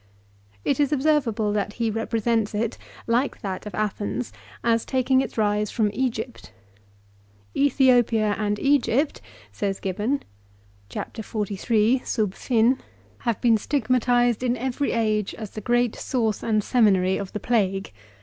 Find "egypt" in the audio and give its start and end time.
5.93-6.51, 8.57-9.21